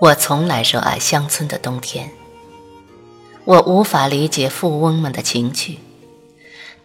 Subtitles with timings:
[0.00, 2.10] 我从来热爱乡村的冬天。
[3.44, 5.78] 我无法理解富翁们的情趣，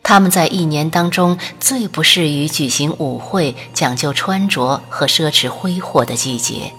[0.01, 6.73] 他们在一年当中最不适于举行舞会、讲究穿着和奢侈挥霍的季节，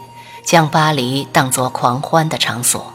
[0.45, 2.93] 将巴黎当作狂欢的场所。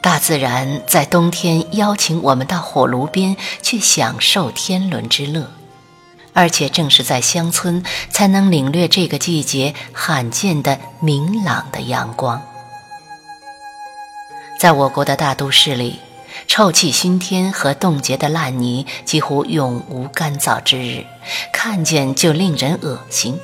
[0.00, 5.50] 大自然在冬天邀请我们到火炉边去享受天伦之乐。
[6.34, 12.42] 而且正是在乡村，才能领略这个季节罕见的明朗的阳光。
[14.60, 16.00] 在我国的大都市里，
[16.46, 21.06] 臭气熏天和冻结的烂泥几乎永无干燥之日，
[21.52, 23.38] 看见就令人恶心。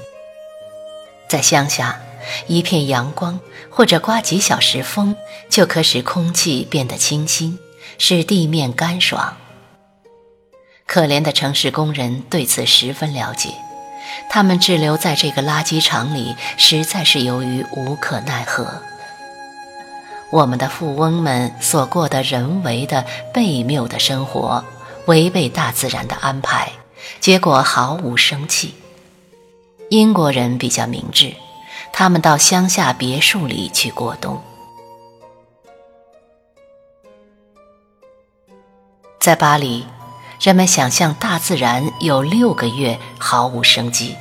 [1.28, 2.00] 在乡下，
[2.48, 3.38] 一片阳光
[3.70, 5.14] 或者刮几小时风，
[5.48, 7.58] 就可使空气变得清新，
[7.98, 9.36] 使地面干爽。
[10.90, 13.54] 可怜的城市工人对此十分了解，
[14.28, 18.82] 他们滞留在这个垃圾场里，实在是由于无可奈何。
[20.30, 24.64] 我们的富翁们所过的人为的悖谬的生活，
[25.06, 26.72] 违背大自然的安排，
[27.20, 28.74] 结果毫无生气。
[29.90, 31.32] 英国人比较明智，
[31.92, 34.42] 他们到乡下别墅里去过冬，
[39.20, 39.86] 在巴黎。
[40.40, 44.16] 人们想象大自然有六个月毫无生机，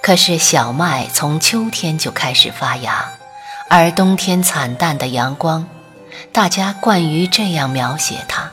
[0.00, 3.10] 可是小麦从秋天就开始发芽，
[3.68, 5.66] 而冬天惨淡的阳光，
[6.30, 8.52] 大家惯于这样描写它，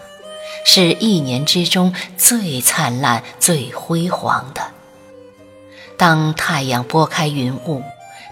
[0.66, 4.64] 是一年之中最灿烂、最辉煌的。
[5.98, 7.84] 当太阳拨开云雾，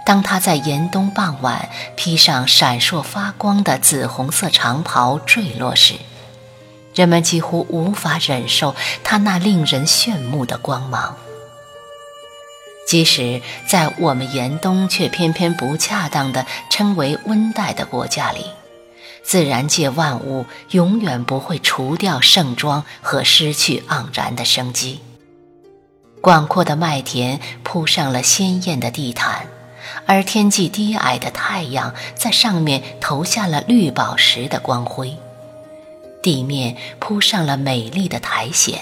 [0.08, 5.94] 当它在严冬傍晚披上闪烁发光的紫红色长袍坠落时。
[6.98, 11.16] 人们几乎无法忍受它那令人炫目的光芒，
[12.88, 18.48] 即使在我们严冬却偏偏不恰当的称为温带的国家里，
[19.24, 25.00] 自然界万物永远不会除掉盛装和失去盎然的生机。
[26.20, 29.46] 广阔的麦田铺上了鲜艳的地毯，
[30.08, 35.16] 而天际低矮的太阳在上面投下了绿宝石的光辉。
[36.22, 38.80] 地面铺上了美丽的苔藓，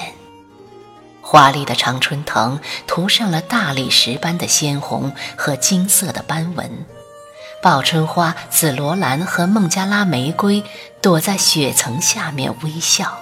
[1.22, 6.86] 华丽的常春藤涂上了大理石般的鲜红和金色的斑纹，
[7.62, 10.64] 报春花、紫罗兰和孟加拉玫瑰
[11.02, 13.20] 躲在雪层下面微笑。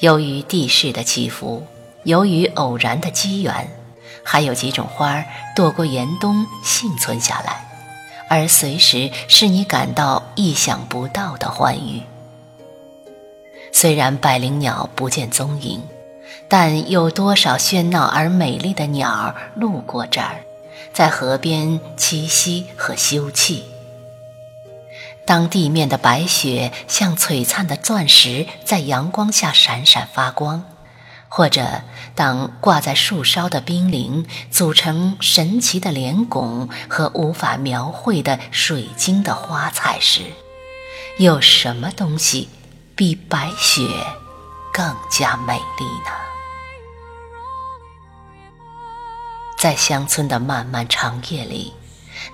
[0.00, 1.66] 由于地势的起伏，
[2.04, 3.70] 由于偶然的机缘，
[4.22, 5.24] 还有几种花儿
[5.54, 7.75] 躲过严冬幸存下来。
[8.28, 12.02] 而随时使你感到意想不到的欢愉。
[13.72, 15.82] 虽然百灵鸟不见踪影，
[16.48, 20.44] 但有多少喧闹而美丽的鸟儿路过这儿，
[20.92, 23.62] 在河边栖息和休憩。
[25.24, 30.64] 当地面的白雪像璀璨的钻石，在阳光下闪闪发光。
[31.28, 31.82] 或者，
[32.14, 40.22] 当挂在树梢的冰凌组成神奇的莲拱和无法描绘的水晶的花彩时，
[41.18, 42.48] 有什么东西
[42.94, 43.82] 比白雪
[44.72, 46.10] 更加美丽呢？
[49.58, 51.72] 在乡村的漫漫长夜里，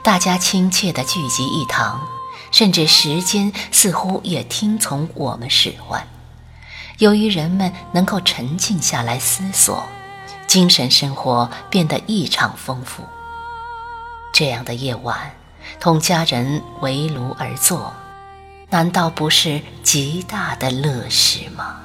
[0.03, 2.07] 大家亲切地聚集一堂，
[2.51, 6.07] 甚至时间似乎也听从我们使唤。
[6.99, 9.85] 由于人们能够沉静下来思索，
[10.47, 13.03] 精神生活变得异常丰富。
[14.33, 15.33] 这样的夜晚，
[15.79, 17.93] 同家人围炉而坐，
[18.71, 21.81] 难道不是极大的乐事吗？